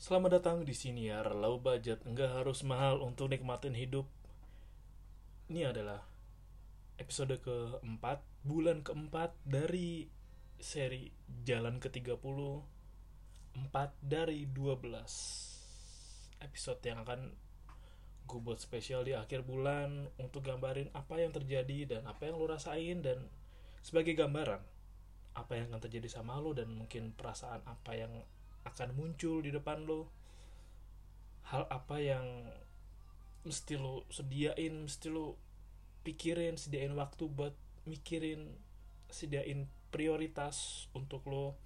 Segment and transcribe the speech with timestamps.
[0.00, 4.08] Selamat datang di sini ya, low budget, nggak harus mahal untuk nikmatin hidup.
[5.52, 6.00] Ini adalah
[6.96, 10.08] episode keempat, bulan keempat dari
[10.56, 11.12] seri
[11.44, 12.16] Jalan ke-30
[13.60, 14.88] 4 dari 12
[16.48, 17.36] episode yang akan
[18.24, 22.48] gue buat spesial di akhir bulan untuk gambarin apa yang terjadi dan apa yang lo
[22.48, 23.28] rasain dan
[23.84, 24.64] sebagai gambaran
[25.36, 28.16] apa yang akan terjadi sama lo dan mungkin perasaan apa yang
[28.64, 30.10] akan muncul di depan lo.
[31.50, 32.46] Hal apa yang
[33.42, 35.40] mesti lo sediain mesti lo
[36.04, 37.56] pikirin sediain waktu buat
[37.88, 38.52] mikirin
[39.08, 41.56] sediain prioritas untuk lo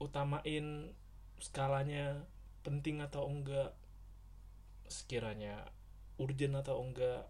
[0.00, 0.92] utamain
[1.40, 2.24] skalanya
[2.60, 3.72] penting atau enggak
[4.86, 5.64] sekiranya
[6.20, 7.24] urgent atau enggak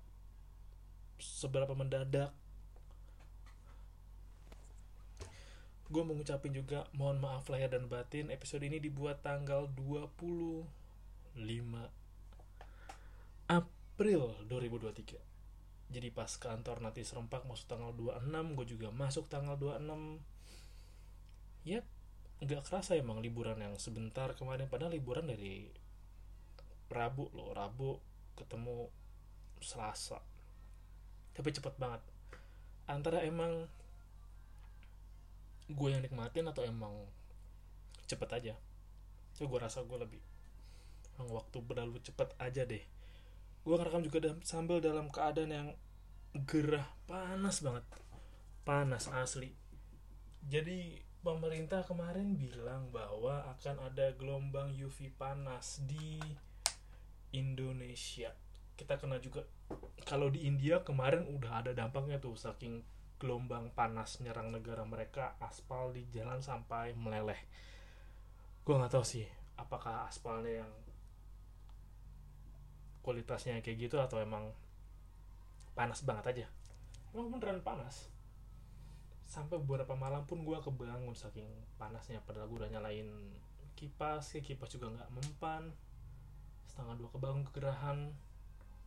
[1.23, 2.35] seberapa mendadak
[5.91, 8.31] gue mau ngucapin juga mohon maaf lahir dan batin.
[8.31, 10.65] Episode ini dibuat tanggal 25
[13.51, 20.23] April 2023 jadi pas kantor nanti serempak masuk tanggal 26 gue juga masuk tanggal 26
[21.67, 21.83] yep
[22.41, 24.67] nggak kerasa emang liburan yang sebentar kemarin.
[24.67, 25.69] Padahal liburan dari
[26.89, 27.53] Rabu loh.
[27.53, 28.01] Rabu
[28.35, 28.89] ketemu
[29.61, 30.25] Selasa.
[31.37, 32.01] Tapi cepet banget.
[32.89, 33.69] Antara emang
[35.71, 37.07] gue yang nikmatin atau emang
[38.11, 38.55] cepet aja?
[39.35, 40.21] So gue rasa gue lebih
[41.17, 42.83] emang waktu berlalu cepet aja deh.
[43.61, 45.69] Gue ngerekam juga dalam, sambil dalam keadaan yang
[46.49, 47.85] gerah panas banget.
[48.65, 49.53] Panas asli.
[50.49, 56.17] Jadi pemerintah kemarin bilang bahwa akan ada gelombang UV panas di
[57.37, 58.33] Indonesia.
[58.75, 59.45] Kita kena juga
[60.09, 62.81] kalau di India kemarin udah ada dampaknya tuh saking
[63.21, 67.37] gelombang panas nyerang negara mereka aspal di jalan sampai meleleh.
[68.65, 69.29] Gue nggak tahu sih
[69.61, 70.73] apakah aspalnya yang
[73.05, 74.57] kualitasnya kayak gitu atau emang
[75.77, 76.47] panas banget aja.
[77.13, 78.09] Emang beneran panas.
[79.29, 81.47] Sampai beberapa malam pun gue kebangun saking
[81.77, 83.37] panasnya padahal gue udah nyalain
[83.77, 85.77] kipas ya kipas juga nggak mempan.
[86.73, 88.17] Setengah dua kebangun kegerahan.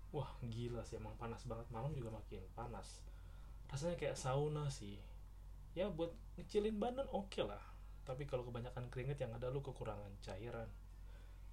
[0.10, 1.70] Wah gila sih emang panas banget.
[1.70, 3.13] Malam juga makin panas
[3.74, 5.02] rasanya kayak sauna sih.
[5.74, 7.62] Ya buat ngecilin badan oke okay lah.
[8.06, 10.70] Tapi kalau kebanyakan keringet yang ada lu kekurangan cairan.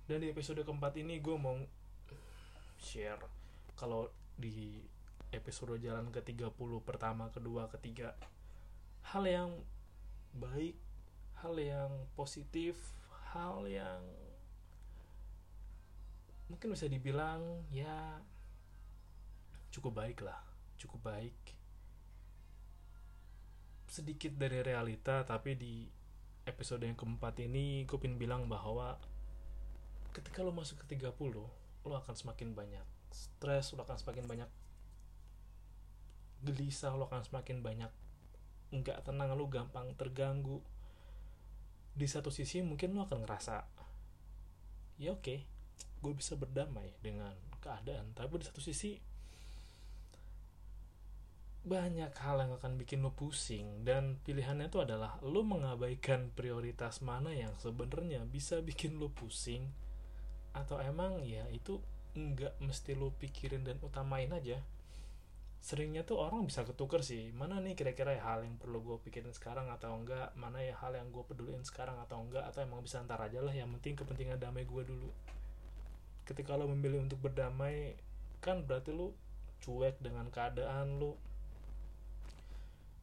[0.04, 1.56] Dan di episode keempat ini gue mau
[2.76, 3.24] share.
[3.72, 4.84] Kalau di
[5.32, 6.52] episode jalan ke 30
[6.84, 8.12] pertama kedua ketiga
[9.14, 9.50] hal yang
[10.34, 10.74] baik
[11.38, 12.76] hal yang positif
[13.30, 14.02] hal yang
[16.50, 18.18] mungkin bisa dibilang ya
[19.70, 20.42] cukup baik lah.
[20.74, 21.59] Cukup baik
[23.90, 25.82] sedikit dari realita tapi di
[26.46, 28.94] episode yang keempat ini gue pengen bilang bahwa
[30.14, 31.10] ketika lo masuk ke 30
[31.82, 34.50] lo akan semakin banyak stres lo akan semakin banyak
[36.46, 37.90] gelisah lo akan semakin banyak
[38.70, 40.62] nggak tenang lo gampang terganggu.
[41.90, 43.82] Di satu sisi mungkin lo akan ngerasa
[45.00, 45.38] ya oke okay,
[46.04, 48.14] gue bisa berdamai dengan keadaan.
[48.14, 48.96] Tapi di satu sisi
[51.60, 57.36] banyak hal yang akan bikin lo pusing dan pilihannya itu adalah lo mengabaikan prioritas mana
[57.36, 59.68] yang sebenarnya bisa bikin lo pusing
[60.56, 61.76] atau emang ya itu
[62.16, 64.58] nggak mesti lo pikirin dan utamain aja.
[65.60, 69.36] Seringnya tuh orang bisa ketuker sih mana nih kira-kira ya hal yang perlu gue pikirin
[69.36, 73.04] sekarang atau enggak mana ya hal yang gue peduliin sekarang atau enggak atau emang bisa
[73.04, 75.12] ntar aja lah yang penting kepentingan damai gue dulu.
[76.24, 78.00] Ketika lo memilih untuk berdamai
[78.40, 79.12] kan berarti lo
[79.60, 81.20] cuek dengan keadaan lo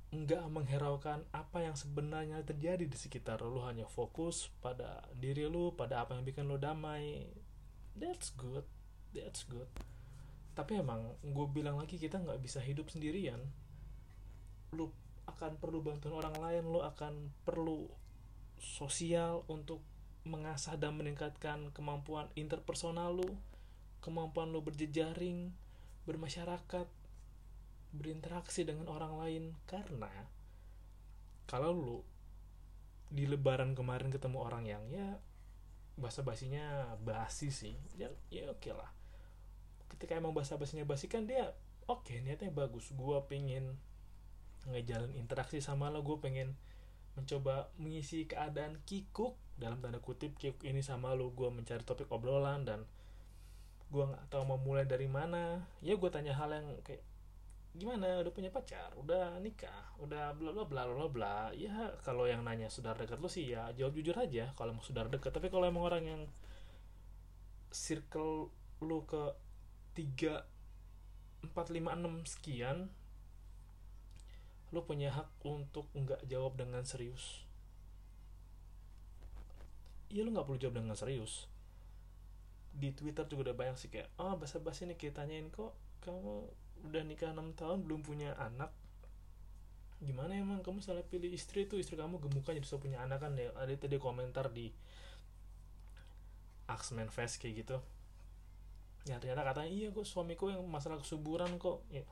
[0.08, 6.08] nggak menghiraukan apa yang sebenarnya terjadi di sekitar lo hanya fokus pada diri lo pada
[6.08, 7.28] apa yang bikin lo damai.
[7.98, 8.64] That's good
[9.12, 9.68] that's good.
[10.56, 13.40] Tapi emang gue bilang lagi kita nggak bisa hidup sendirian.
[14.74, 14.96] Lo
[15.28, 17.92] akan perlu bantuan orang lain lo akan perlu
[18.58, 19.84] sosial untuk
[20.24, 23.30] mengasah dan meningkatkan kemampuan interpersonal lo
[24.02, 25.52] kemampuan lo berjejaring
[26.08, 26.88] bermasyarakat
[27.94, 29.44] berinteraksi dengan orang lain.
[29.70, 30.12] Karena
[31.48, 32.00] kalau lu
[33.08, 35.16] di lebaran kemarin ketemu orang yang ya
[35.96, 38.92] bahasa basinya basi sih ya ya oke okay lah.
[39.88, 41.56] Ketika emang bahasa basinya basi kan dia
[41.88, 42.92] oke okay, niatnya bagus.
[42.94, 43.80] Gue pengen
[44.68, 46.60] ngejalan interaksi sama lo gue pengen
[47.16, 51.32] mencoba mengisi keadaan kikuk dalam tanda kutip kikuk ini sama lo.
[51.34, 52.84] Gue mencari topik obrolan dan
[53.88, 55.64] gue nggak tahu mau mulai dari mana.
[55.80, 57.02] Ya gue tanya hal yang kayak
[57.78, 61.38] gimana udah punya pacar udah nikah udah bla bla bla bla bla.
[61.54, 65.08] Ya kalau yang nanya saudara dekat lu sih ya jawab jujur aja kalau mau saudara
[65.08, 65.30] dekat.
[65.30, 66.22] Tapi kalau emang orang yang
[67.70, 68.50] circle
[68.82, 69.34] lu ke
[69.94, 70.46] tiga
[71.46, 72.90] empat lima enam sekian
[74.74, 77.46] lu punya hak untuk nggak jawab dengan serius.
[80.10, 81.46] Iya lu nggak perlu jawab dengan serius.
[82.74, 85.74] Di Twitter juga udah banyak sih kayak oh basa-basi nih kita tanyain kok
[86.04, 86.46] kamu
[86.86, 88.70] udah nikah 6 tahun belum punya anak
[89.98, 90.62] gimana emang?
[90.62, 93.34] Kamu salah pilih istri tuh istri kamu gemukan jadi bisa punya anak kan?
[93.34, 94.70] Ya ada tadi komentar di
[96.70, 97.78] Axman Fest kayak gitu.
[99.10, 101.82] Ya ternyata katanya iya kok suamiku yang masalah kesuburan kok.
[101.90, 102.06] Ya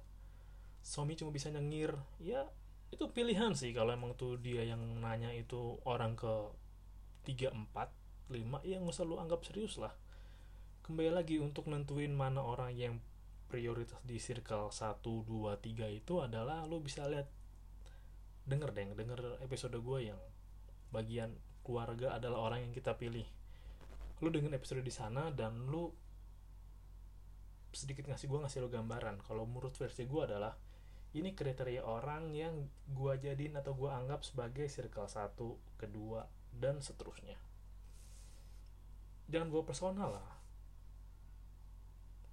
[0.81, 1.93] suami cuma bisa nyengir.
[2.17, 2.49] Ya
[2.89, 6.33] itu pilihan sih kalau emang tuh dia yang nanya itu orang ke
[7.25, 9.93] 3, 4, 5 ya nggak usah lu anggap serius lah.
[10.85, 13.01] Kembali lagi untuk nentuin mana orang yang
[13.55, 17.23] prioritas di circle 1, 2, 3 itu adalah lo bisa lihat.
[18.43, 20.19] Denger deh denger episode gue yang
[20.91, 21.31] bagian
[21.63, 23.23] keluarga adalah orang yang kita pilih.
[24.19, 25.95] Lo dengan episode di sana dan lo
[27.71, 29.23] sedikit ngasih gue ngasih lo gambaran.
[29.23, 30.51] Kalau menurut versi gue adalah
[31.15, 37.39] ini kriteria orang yang gue jadiin atau gue anggap sebagai circle 1, kedua, dan seterusnya.
[39.31, 40.44] Jangan gue personal lah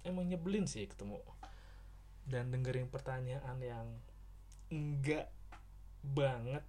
[0.03, 1.19] emang nyebelin sih ketemu.
[2.23, 3.87] Dan dengerin pertanyaan yang
[4.71, 5.31] enggak
[6.03, 6.63] banget.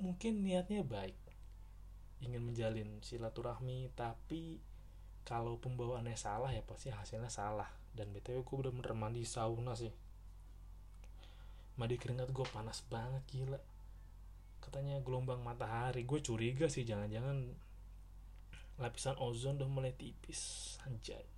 [0.00, 1.16] Mungkin niatnya baik.
[2.24, 4.58] Ingin menjalin silaturahmi tapi
[5.22, 7.68] kalau pembawaannya salah ya pasti hasilnya salah.
[7.92, 9.92] Dan btw gue bener-bener mandi sauna sih.
[11.78, 13.60] Mandi keringat gue panas banget gila.
[14.58, 16.02] Katanya gelombang matahari.
[16.04, 17.68] Gue curiga sih jangan-jangan
[18.78, 20.74] lapisan ozon udah mulai tipis.
[20.86, 21.37] Anjay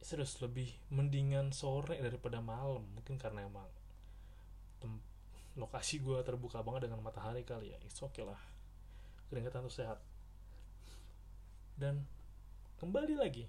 [0.00, 2.84] serius lebih mendingan sore daripada malam.
[2.96, 3.68] Mungkin karena emang
[4.80, 5.04] tem-
[5.60, 7.78] lokasi gue terbuka banget dengan matahari kali ya.
[7.84, 8.40] It's okay lah.
[9.28, 10.00] Keringatan tuh sehat.
[11.76, 12.08] Dan
[12.80, 13.44] kembali lagi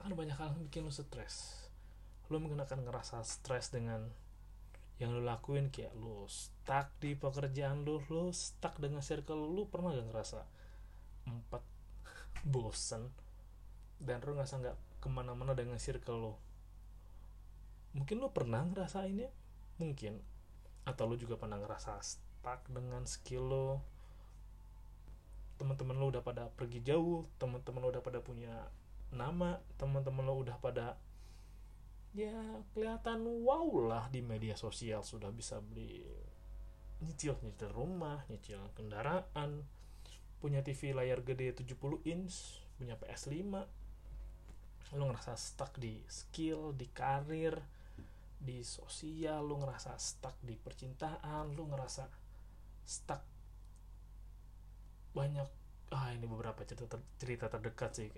[0.00, 1.68] akan banyak hal yang bikin lo stres.
[2.32, 4.08] Lo mungkin akan ngerasa stres dengan
[5.00, 9.96] yang lo lakuin kayak lo stuck di pekerjaan lo lo stuck dengan circle lo pernah
[9.96, 10.40] gak ngerasa
[11.28, 11.62] empat
[12.52, 13.12] bosen?
[14.00, 16.34] Dan lo ngerasa nggak ke mana-mana dengan circle lo.
[17.96, 19.32] Mungkin lo pernah ngerasainnya?
[19.80, 20.20] Mungkin.
[20.86, 23.68] Atau lo juga pernah ngerasa stuck dengan skill lo?
[25.58, 28.68] Teman-teman lo udah pada pergi jauh teman-teman lo udah pada punya
[29.10, 30.94] nama teman-teman lo udah pada
[32.14, 36.02] ya kelihatan wow lah di media sosial sudah bisa beli
[37.02, 39.66] nyicil nyicil rumah nyicil kendaraan
[40.42, 43.66] punya TV layar gede 70 inch punya PS5
[44.98, 47.54] lu ngerasa stuck di skill di karir
[48.40, 52.08] di sosial lu ngerasa stuck di percintaan lu ngerasa
[52.82, 53.22] stuck
[55.14, 55.48] banyak
[55.90, 58.10] ah ini beberapa cerita ter, cerita terdekat sih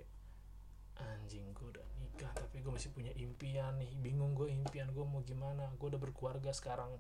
[1.01, 5.25] anjing gue udah nikah tapi gue masih punya impian nih bingung gue impian gue mau
[5.25, 6.93] gimana gue udah berkeluarga sekarang.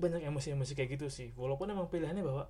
[0.00, 2.48] Banyak emosi-emosi kayak gitu sih walaupun emang pilihannya bahwa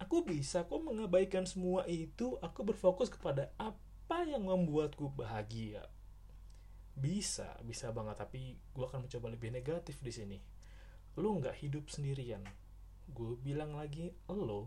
[0.00, 5.86] aku bisa kok mengabaikan semua itu aku berfokus kepada apa apa yang membuatku bahagia?
[6.98, 10.38] Bisa bisa banget tapi gue akan mencoba lebih negatif di sini.
[11.14, 12.42] Lo nggak hidup sendirian.
[13.06, 14.66] Gue bilang lagi lo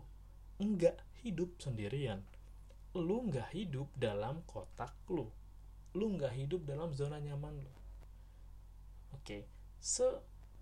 [0.56, 2.24] nggak hidup sendirian.
[2.96, 5.44] Lo nggak hidup dalam kotak lo
[5.92, 7.74] lo nggak hidup dalam zona nyaman lo
[9.14, 9.46] oke
[9.78, 10.02] se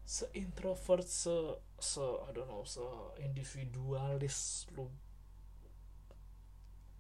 [0.05, 2.85] se introvert se se I don't know se
[3.25, 4.93] individualis lo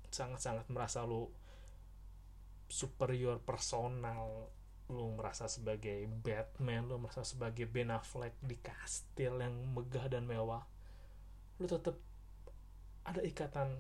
[0.09, 1.42] sangat-sangat merasa lo
[2.73, 4.49] superior personal
[4.89, 10.65] lu merasa sebagai Batman lu merasa sebagai Ben Affleck di kastil yang megah dan mewah
[11.61, 12.01] lu tetap
[13.05, 13.77] ada ikatan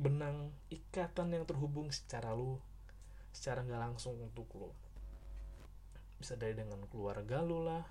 [0.00, 2.60] benang ikatan yang terhubung secara lu
[3.30, 4.70] secara nggak langsung untuk lu.
[6.18, 7.84] Bisa dari dengan keluarga lu lah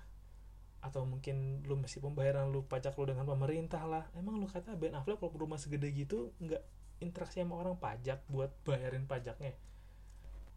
[0.80, 4.04] atau mungkin lu masih pembayaran lu pajak lu dengan pemerintah lah.
[4.18, 6.62] Emang lu kata Ben Affleck kalau rumah segede gitu nggak
[7.00, 9.56] interaksi sama orang pajak buat bayarin pajaknya.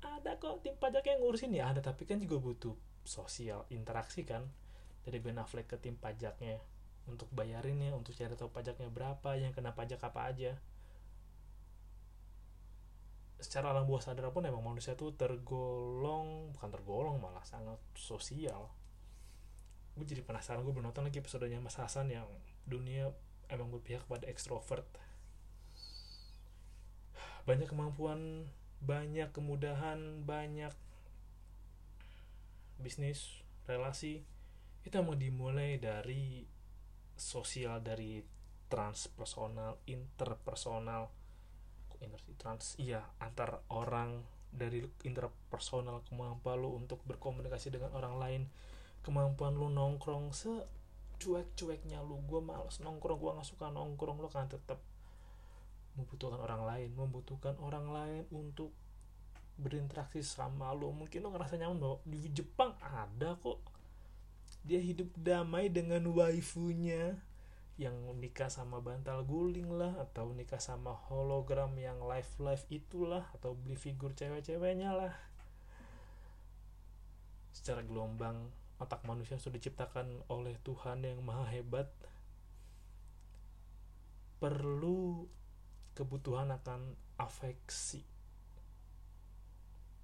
[0.04, 1.56] Ada kok tim pajak yang ngurusin?
[1.56, 2.76] Ya ada tapi kan juga butuh
[3.08, 4.48] sosial interaksi kan.
[5.04, 6.60] Dari Ben Affleck ke tim pajaknya
[7.08, 10.52] untuk bayarinnya untuk cari tahu pajaknya berapa yang kena pajak apa aja.
[13.44, 18.72] Secara alam bawah sadar pun emang manusia tuh tergolong bukan tergolong malah sangat sosial.
[20.00, 22.26] Gue jadi penasaran gue menonton lagi episodenya Mas Hasan yang
[22.64, 23.12] dunia
[23.52, 24.88] emang berpihak pada ekstrovert
[27.44, 28.48] banyak kemampuan
[28.84, 30.72] banyak kemudahan banyak
[32.80, 34.24] bisnis relasi.
[34.84, 36.44] Itu emang dimulai dari
[37.16, 38.20] sosial dari
[38.68, 41.08] transpersonal interpersonal.
[42.36, 44.20] Trans iya antar orang
[44.52, 48.44] dari interpersonal kemampuan lu untuk berkomunikasi dengan orang lain.
[49.00, 50.52] Kemampuan lu nongkrong se
[51.24, 54.84] cuek-cueknya lu gue males nongkrong gue nggak suka nongkrong lu kan tetap
[55.94, 58.74] membutuhkan orang lain membutuhkan orang lain untuk
[59.54, 63.62] berinteraksi sama lu mungkin lu ngerasa nyaman bahwa di Jepang ada kok.
[64.64, 67.20] Dia hidup damai dengan waifunya
[67.76, 73.58] yang nikah sama bantal guling lah atau nikah sama hologram yang live live itulah atau
[73.58, 75.14] beli figur cewek-ceweknya lah.
[77.54, 78.50] Secara gelombang
[78.82, 81.90] otak manusia sudah diciptakan oleh Tuhan yang maha hebat.
[84.38, 85.28] Perlu
[85.94, 88.02] kebutuhan akan afeksi.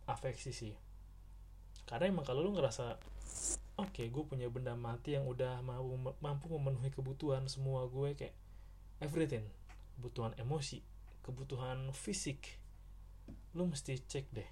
[0.10, 0.76] Afeksi sih.
[1.86, 2.98] Karena emang kalau lu ngerasa
[3.78, 8.36] oke okay, gue punya benda mati yang udah mampu mampu memenuhi kebutuhan semua gue kayak
[9.02, 9.46] everything.
[9.98, 10.86] Kebutuhan emosi
[11.30, 12.58] kebutuhan fisik
[13.54, 14.50] lu mesti cek deh.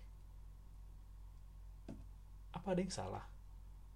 [2.53, 3.25] Apa ada yang salah?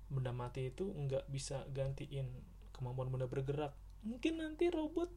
[0.10, 2.26] Benda mati itu nggak bisa gantiin
[2.74, 3.78] kemampuan benda bergerak.
[4.02, 5.14] Mungkin nanti robot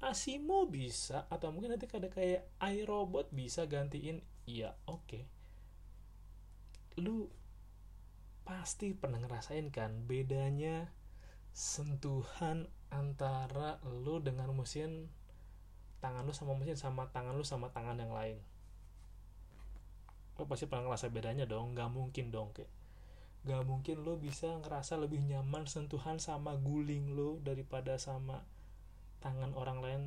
[0.00, 4.24] Asimo bisa atau mungkin nanti ada kayak iRobot bisa gantiin.
[4.48, 5.04] Iya oke.
[5.04, 5.22] Okay.
[7.00, 7.32] lu
[8.44, 10.90] pasti pernah ngerasain kan bedanya
[11.54, 15.08] sentuhan antara lu dengan mesin
[16.00, 18.40] tangan lu sama mesin sama tangan lu sama tangan yang lain?
[20.40, 22.72] Lo pasti pernah ngerasa bedanya dong nggak mungkin dong kayak.
[23.44, 28.44] Nggak mungkin lo bisa ngerasa lebih nyaman sentuhan sama guling lo daripada sama
[29.20, 30.02] tangan orang lain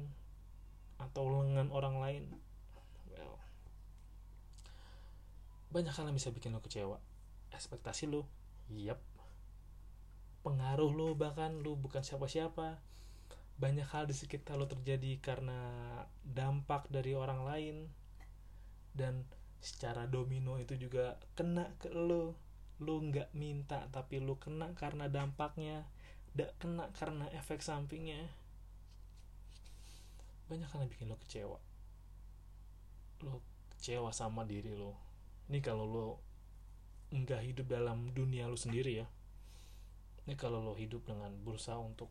[1.01, 2.23] atau lengan orang lain.
[3.09, 3.37] Well
[5.73, 7.01] banyak hal yang bisa bikin lo kecewa.
[7.49, 8.21] Ekspektasi lu
[8.69, 9.01] yep.
[10.45, 12.77] Pengaruh lu bahkan lu bukan siapa-siapa.
[13.57, 15.57] Banyak hal di sekitar lu terjadi karena
[16.21, 17.75] dampak dari orang lain.
[18.93, 19.25] Dan
[19.57, 22.37] secara domino itu juga kena ke lu
[22.81, 25.89] lu nggak minta tapi lu kena karena dampaknya.
[26.29, 28.42] Tidak kena karena efek sampingnya
[30.47, 31.59] banyak hal yang bikin lo kecewa.
[33.23, 33.43] Lo
[33.75, 34.95] kecewa sama diri lo.
[35.51, 36.07] Ini kalau lo
[37.13, 39.07] nggak hidup dalam dunia lu sendiri ya.
[40.25, 42.09] Ini kalau lo hidup dengan berusaha untuk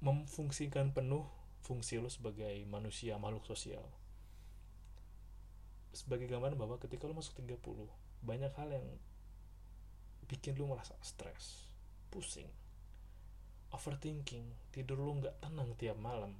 [0.00, 1.28] memfungsikan penuh
[1.60, 3.84] fungsi lo sebagai manusia makhluk sosial.
[5.90, 7.58] Sebagai gambaran bahwa ketika lo masuk 30
[8.22, 8.86] banyak hal yang
[10.30, 11.66] bikin lo merasa stres
[12.14, 12.46] pusing
[13.74, 16.38] overthinking tidur lo nggak tenang tiap malam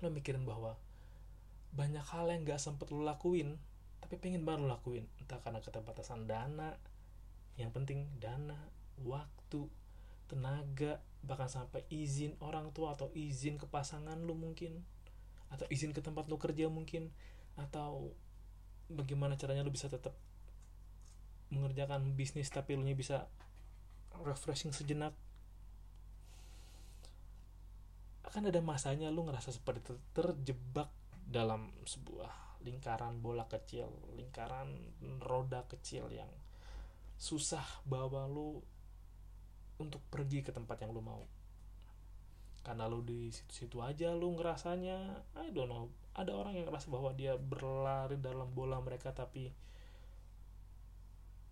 [0.00, 0.78] lo mikirin bahwa
[1.74, 3.58] banyak hal yang nggak sempet lo lakuin
[3.98, 5.04] tapi pengen baru lakuin.
[5.20, 6.72] Entah karena keterbatasan dana
[7.58, 8.56] yang penting dana
[9.02, 9.66] waktu
[10.30, 14.86] tenaga bahkan sampai izin orang tua atau izin ke pasangan lu mungkin
[15.50, 17.10] atau izin ke tempat lu kerja mungkin
[17.58, 18.14] atau
[18.86, 20.14] bagaimana caranya lu bisa tetap
[21.50, 23.26] mengerjakan bisnis tapi lu bisa
[24.22, 25.16] refreshing sejenak
[28.28, 30.92] akan ada masanya lu ngerasa seperti terjebak
[31.24, 33.88] dalam sebuah lingkaran bola kecil
[34.20, 34.68] lingkaran
[35.24, 36.28] roda kecil yang
[37.16, 38.60] susah bawa lu
[39.80, 41.24] untuk pergi ke tempat yang lu mau.
[42.62, 47.14] Karena lu di situ-situ aja lu ngerasanya I don't know ada orang yang ngerasa bahwa
[47.14, 49.54] dia berlari dalam bola mereka tapi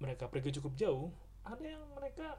[0.03, 1.09] mereka pergi cukup jauh.
[1.47, 2.37] Ada yang mereka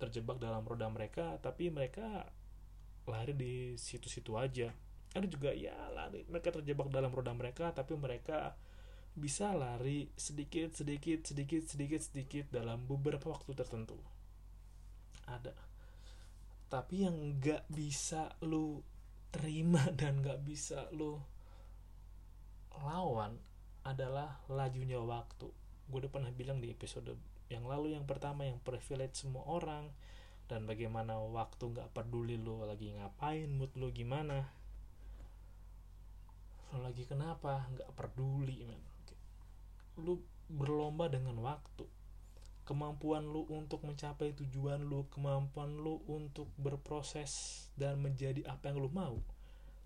[0.00, 2.28] terjebak dalam roda mereka tapi mereka
[3.06, 4.70] lari di situ-situ aja.
[5.16, 6.26] Ada juga ya lari.
[6.28, 8.54] Mereka terjebak dalam roda mereka tapi mereka
[9.16, 13.96] bisa lari sedikit sedikit sedikit sedikit sedikit dalam beberapa waktu tertentu.
[15.24, 15.56] Ada.
[16.68, 18.84] Tapi yang nggak bisa lu
[19.32, 21.16] terima dan nggak bisa lu
[22.76, 23.40] lawan
[23.86, 25.48] adalah lajunya waktu.
[25.86, 29.86] Gue udah pernah bilang di episode yang lalu yang pertama yang privilege semua orang
[30.46, 34.46] dan bagaimana waktu nggak peduli lu lagi ngapain mood lu gimana.
[36.70, 37.66] Lo lagi kenapa?
[37.74, 38.82] Nggak peduli men.
[39.98, 41.86] Lu berlomba dengan waktu.
[42.66, 47.30] Kemampuan lu untuk mencapai tujuan lu kemampuan lu untuk berproses
[47.78, 49.22] dan menjadi apa yang lu mau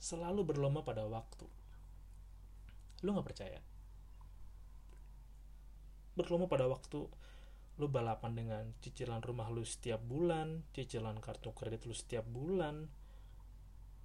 [0.01, 1.45] selalu berlomba pada waktu.
[3.05, 3.61] Lu nggak percaya?
[6.17, 7.05] Berlomba pada waktu
[7.81, 12.93] lu balapan dengan cicilan rumah lu setiap bulan cicilan kartu kredit lu setiap bulan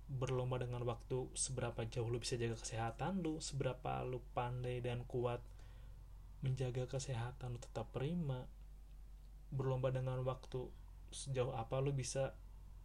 [0.08, 5.44] berlomba dengan waktu seberapa jauh lu bisa jaga kesehatan lu seberapa lu pandai dan kuat
[6.40, 8.48] menjaga kesehatan lu tetap prima
[9.52, 10.72] berlomba dengan waktu
[11.12, 12.32] sejauh apa lu bisa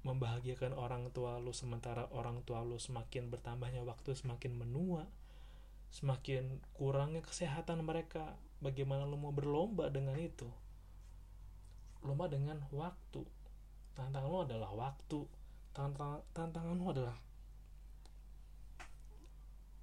[0.02, 5.06] membahagiakan orang tua lu sementara orang tua lu semakin bertambahnya waktu semakin menua
[5.90, 8.38] semakin kurangnya kesehatan mereka.
[8.62, 10.44] Bagaimana lu mau berlomba dengan itu
[12.04, 13.22] lomba dengan waktu.
[13.96, 15.26] Tantangan lu adalah waktu.
[15.74, 17.16] Tantangan tantangan lu adalah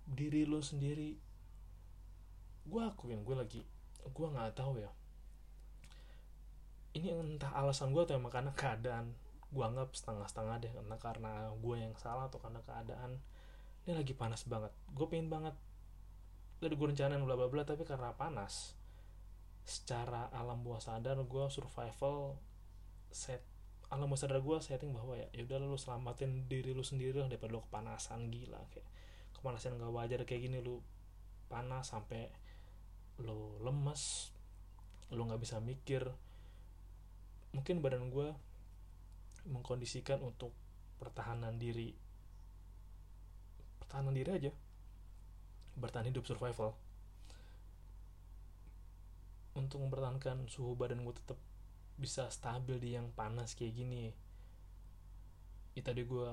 [0.07, 1.17] diri lu sendiri.
[2.67, 3.61] Gue akuin gue lagi
[4.07, 4.91] gue nggak tahu ya.
[6.95, 9.13] Ini entah alasan gue atau emang karena keadaan.
[9.47, 13.19] Gue anggap setengah-setengah deh karena karena gue yang salah atau karena keadaan.
[13.85, 14.71] Ini lagi panas banget.
[14.91, 15.55] Gue pengen banget
[16.57, 18.76] dari gue rencanain bla bla bla tapi karena panas
[19.67, 22.39] secara alam bawah sadar gue survival
[23.11, 23.43] set
[23.91, 27.51] alam bawah sadar gue setting bahwa ya yaudah lu selamatin diri lu sendiri lah daripada
[27.51, 28.87] lu kepanasan gila kayak
[29.35, 30.79] kepanasan gak wajar kayak gini lu
[31.51, 32.31] panas sampai
[33.19, 34.31] lu lemes
[35.11, 36.03] lu nggak bisa mikir.
[37.55, 38.35] Mungkin badan gue
[39.47, 40.51] mengkondisikan untuk
[40.99, 41.95] pertahanan diri
[43.79, 44.51] pertahanan diri aja
[45.79, 46.75] bertahan hidup survival
[49.57, 51.39] untuk mempertahankan suhu badan gue tetap
[51.97, 54.13] bisa stabil di yang panas kayak gini.
[55.73, 56.29] Ya tadi gue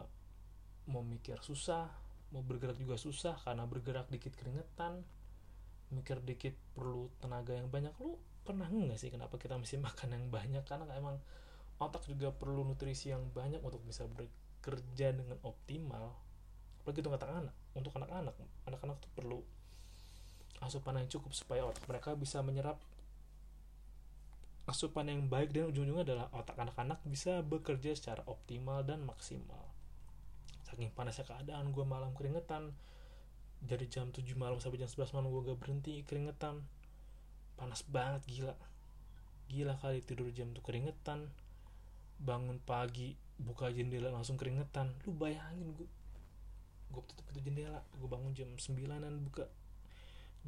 [0.93, 1.89] mau mikir susah
[2.35, 5.07] mau bergerak juga susah karena bergerak dikit keringetan
[5.95, 7.95] mikir dikit perlu tenaga yang banyak.
[8.03, 10.65] Lu pernah nggak sih kenapa kita mesti makan yang banyak?
[10.67, 11.17] Karena emang
[11.79, 16.13] otak juga perlu nutrisi yang banyak untuk bisa bekerja dengan optimal.
[16.83, 18.35] Apalagi untuk anak-anak untuk anak-anak.
[18.67, 19.39] Anak-anak tuh perlu
[20.63, 22.81] asupan yang cukup supaya otak mereka bisa menyerap
[24.65, 29.61] asupan yang baik dan ujung-ujungnya adalah otak anak-anak bisa bekerja secara optimal dan maksimal.
[30.65, 32.73] Saking panasnya keadaan gue malam keringetan.
[33.65, 36.65] Dari jam 7 malam sampai jam 11 malam gue gak berhenti keringetan.
[37.61, 38.57] Panas banget gila.
[39.53, 41.29] Gila kali tidur jam tuh keringetan.
[42.17, 44.97] Bangun pagi buka jendela langsung keringetan.
[45.05, 45.89] Lu bayangin gue
[46.95, 49.45] gue tutup itu jendela gue bangun jam 9an buka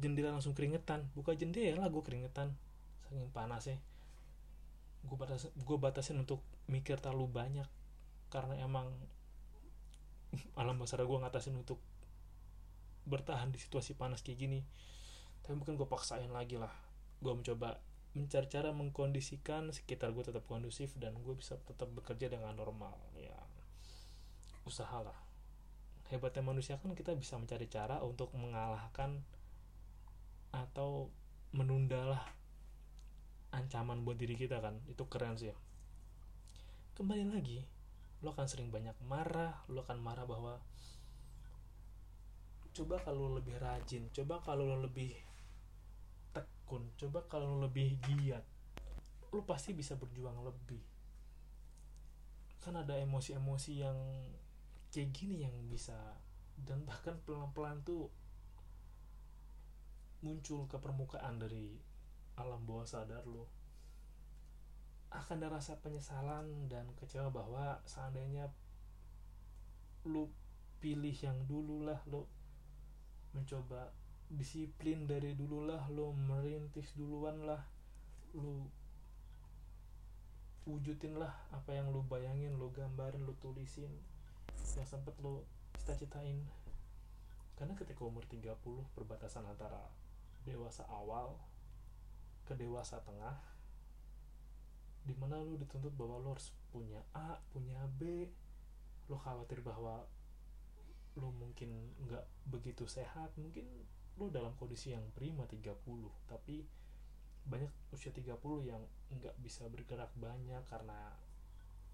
[0.01, 1.05] jendela langsung keringetan.
[1.13, 2.57] Buka jendela gue keringetan.
[3.05, 3.77] Saking panasnya
[5.03, 7.69] gue batas gue batasin untuk mikir terlalu banyak.
[8.33, 8.91] Karena emang
[10.59, 11.79] alam besar gue ngatasin untuk
[13.07, 14.59] bertahan di situasi panas kayak gini.
[15.43, 16.71] Tapi mungkin gue paksain lagi lah.
[17.23, 17.79] Gue mencoba
[18.17, 22.97] mencari cara mengkondisikan sekitar gue tetap kondusif dan gue bisa tetap bekerja dengan normal.
[23.15, 23.37] Ya
[24.67, 25.15] usahalah.
[26.11, 29.23] Hebatnya manusia kan kita bisa mencari cara untuk mengalahkan
[30.51, 31.11] atau
[31.55, 32.36] menundalah
[33.57, 34.77] ancaman buat diri kita kan.
[34.85, 35.49] Itu keren sih.
[36.93, 37.59] Kembali lagi
[38.25, 40.57] lo akan sering banyak marah lo akan marah bahwa
[42.73, 45.13] coba kalau lebih rajin coba kalau lo lebih
[46.33, 48.41] tekun coba kalau lebih giat
[49.33, 50.81] lu pasti bisa berjuang lebih.
[52.63, 53.97] Kan ada emosi-emosi yang
[54.89, 55.95] kayak gini yang bisa
[56.63, 58.09] dan bahkan pelan-pelan tuh
[60.25, 61.77] muncul ke permukaan dari
[62.37, 63.43] alam bawah sadar lu.
[65.09, 68.53] Akan ada rasa penyesalan dan kecewa bahwa seandainya
[70.05, 70.29] lu
[70.77, 72.23] pilih yang dulu lah lu
[73.33, 73.91] mencoba
[74.29, 77.63] disiplin dari dulu lah lo merintis duluan lah
[78.35, 78.69] lo
[80.67, 83.89] wujudin lah apa yang lo bayangin lo gambarin lo tulisin
[84.75, 85.47] yang sempet lo
[85.79, 86.43] cita-citain.
[87.57, 88.53] Karena ketika umur 30
[88.93, 89.81] perbatasan antara
[90.45, 91.39] dewasa awal
[92.47, 93.35] ke dewasa tengah
[95.07, 98.27] di mana lo dituntut bahwa lo harus punya A punya B.
[99.07, 100.03] Lo khawatir bahwa
[101.15, 101.71] lo mungkin
[102.07, 103.65] nggak begitu sehat mungkin
[104.19, 105.73] lu dalam kondisi yang prima 30
[106.27, 106.65] tapi
[107.47, 108.35] banyak usia 30
[108.67, 108.83] yang
[109.15, 111.15] nggak bisa bergerak banyak karena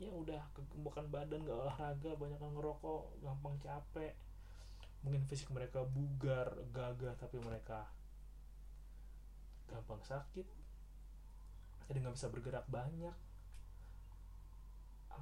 [0.01, 4.17] ya udah kegembukan badan gak olahraga banyak yang ngerokok gampang capek.
[5.05, 7.85] Mungkin fisik mereka bugar gagah tapi mereka
[9.73, 10.45] gampang sakit
[11.87, 13.15] jadi nggak bisa bergerak banyak.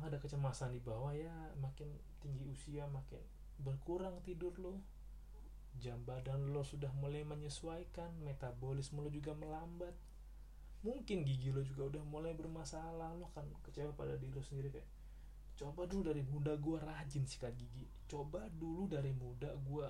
[0.01, 1.85] Ada kecemasan di bawah ya makin
[2.23, 3.21] tinggi usia makin
[3.61, 4.81] berkurang tidur lo
[5.77, 9.93] jam badan lo sudah mulai menyesuaikan metabolisme lo juga melambat.
[10.81, 14.89] Mungkin gigi lo juga udah mulai bermasalah lo kan kecewa pada diri lo sendiri kayak
[15.59, 17.85] coba dulu dari muda gue rajin sikat gigi.
[18.09, 19.85] Coba dulu dari muda gue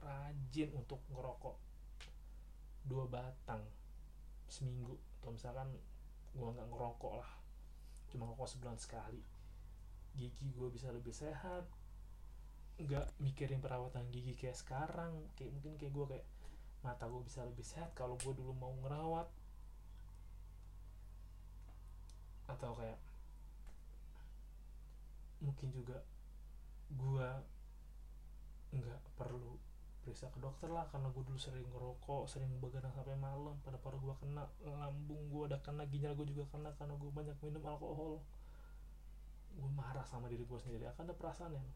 [0.00, 1.56] rajin untuk ngerokok.
[2.88, 3.60] Dua batang
[4.50, 4.98] seminggu.
[5.22, 5.70] Atau misalkan
[6.34, 7.30] gue nggak ngerokok lah.
[8.10, 9.22] Cuma ngerokok sebulan sekali.
[10.18, 11.64] Gigi gue bisa lebih sehat.
[12.82, 15.30] Nggak mikirin perawatan gigi kayak sekarang.
[15.38, 16.26] Kayak mungkin kayak gue kayak
[16.82, 19.30] mata gue bisa lebih sehat kalau gue dulu mau ngerawat.
[22.50, 22.98] Atau kayak
[25.40, 26.04] mungkin juga
[26.92, 27.40] gua
[28.70, 29.56] nggak perlu
[30.10, 33.94] periksa ke dokter lah karena gue dulu sering ngerokok sering begadang sampai malam pada paru
[34.02, 38.18] gue kena lambung gue udah kena ginjal gue juga kena karena gue banyak minum alkohol.
[39.54, 41.68] Gue marah sama diri gue sendiri akan ada perasaan yang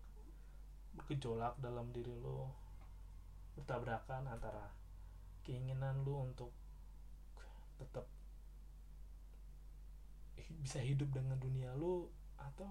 [0.98, 2.50] bergejolak dalam diri lo.
[3.54, 4.66] Bertabrakan antara
[5.46, 6.50] keinginan lo untuk
[7.78, 8.10] tetap
[10.58, 12.66] bisa hidup dengan dunia lo atau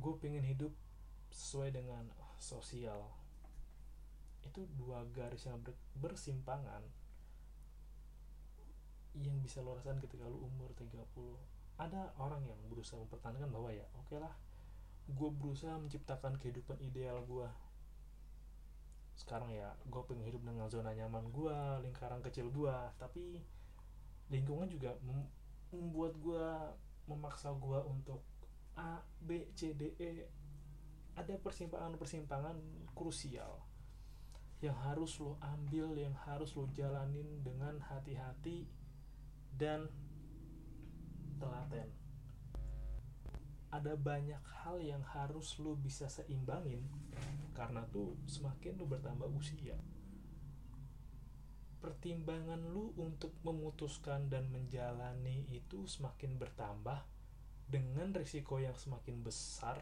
[0.00, 0.72] gue pengen hidup
[1.28, 2.08] sesuai dengan
[2.40, 3.19] sosial
[4.44, 6.82] itu dua garis yang ber, bersimpangan
[9.18, 10.94] yang bisa lo rasakan ketika lo umur 30
[11.80, 14.32] ada orang yang berusaha mempertahankan bahwa ya oke okay lah
[15.10, 17.48] gue berusaha menciptakan kehidupan ideal gue
[19.18, 23.42] sekarang ya gue pengen hidup dengan zona nyaman gue lingkaran kecil gue tapi
[24.30, 24.94] lingkungan juga
[25.74, 26.46] membuat gue
[27.10, 28.22] memaksa gue untuk
[28.78, 30.12] A B C D E.
[31.18, 32.56] Ada persimpangan-persimpangan
[32.94, 33.58] krusial
[34.60, 38.68] yang harus lo ambil, yang harus lo jalanin dengan hati-hati
[39.56, 39.88] dan
[41.40, 41.88] telaten.
[43.72, 46.84] Ada banyak hal yang harus lo bisa seimbangin
[47.56, 49.80] karena tuh semakin lo bertambah usia.
[51.80, 57.00] Pertimbangan lo untuk memutuskan dan menjalani itu semakin bertambah
[57.64, 59.80] dengan risiko yang semakin besar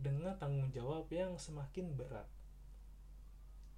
[0.00, 2.33] dengan tanggung jawab yang semakin berat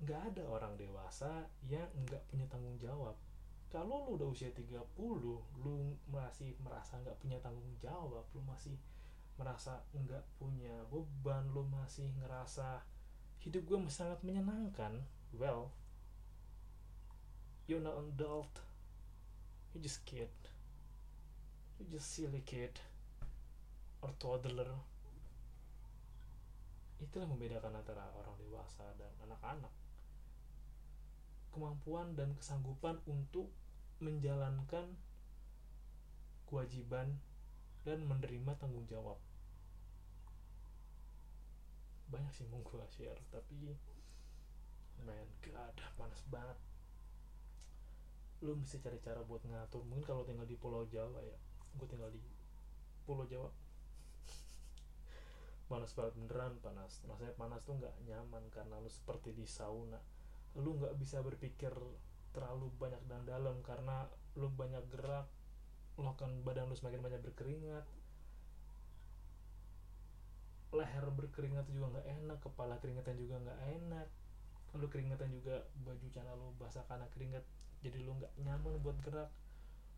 [0.05, 3.17] nggak ada orang dewasa yang nggak punya tanggung jawab.
[3.73, 4.73] Kalau lu udah usia 30
[5.65, 5.77] lu
[6.09, 8.77] masih merasa nggak punya tanggung jawab lu masih
[9.37, 12.81] merasa nggak punya beban lu masih ngerasa
[13.45, 15.05] hidup gue sangat menyenangkan
[15.37, 15.77] well
[17.67, 18.63] you're not an adult.
[19.75, 20.31] You just kid.
[21.79, 22.79] You just silly kid
[24.01, 24.71] or toddler.
[26.97, 29.76] Itulah membedakan antara orang dewasa dan anak-anak
[31.57, 33.49] kemampuan dan kesanggupan untuk
[34.05, 34.93] menjalankan
[36.45, 37.17] kewajiban
[37.89, 39.17] dan menerima tanggung jawab.
[42.13, 43.73] Banyak sih mau gue share tapi
[45.01, 46.61] man god panas banget.
[48.45, 49.81] Lu mesti cari cara buat ngatur.
[49.89, 51.41] Mungkin kalau tinggal di pulau Jawa ya
[51.81, 52.21] gue tinggal di
[53.09, 53.49] pulau Jawa.
[55.73, 57.01] Panas banget beneran panas.
[57.09, 59.99] Rasanya panas tuh nggak nyaman karena lu seperti di sauna
[60.57, 61.73] lu nggak bisa berpikir
[62.33, 65.29] terlalu banyak dan dalam karena lu banyak gerak
[65.97, 67.85] lo kan badan lu semakin banyak berkeringat
[70.77, 74.09] leher berkeringat juga nggak enak kepala keringatan juga nggak enak
[74.77, 77.45] lu keringatan juga baju celana lu basah karena keringat
[77.81, 79.33] jadi lu nggak nyaman buat gerak.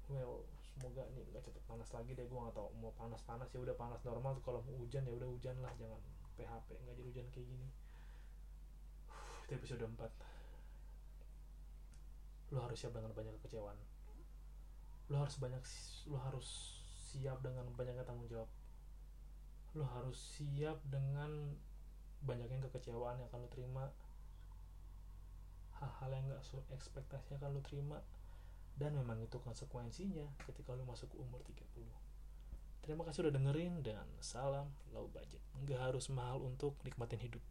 [0.07, 0.47] Well
[0.79, 3.75] semoga nih nggak cepet panas lagi deh gue nggak tau mau panas panas ya udah
[3.75, 5.99] panas normal kalau mau hujan ya udah hujan lah jangan
[6.39, 7.69] PHP nggak jadi hujan kayak gini.
[9.49, 10.38] Itu episode 4
[12.49, 13.79] lo harus siap dengan banyak kekecewaan.
[15.13, 15.63] Lo harus banyak
[16.09, 16.49] lo harus
[17.09, 18.49] siap dengan banyaknya tanggung jawab.
[19.77, 21.57] Lo harus siap dengan
[22.25, 23.85] banyaknya kekecewaan yang akan lo terima.
[25.79, 28.01] Hal-hal yang gak so ekspektasi akan lo terima.
[28.79, 32.09] Dan memang itu konsekuensinya ketika lo masuk ke umur 30
[32.89, 35.45] terima kasih udah dengerin dan salam low budget.
[35.61, 37.45] Nggak harus mahal untuk nikmatin hidup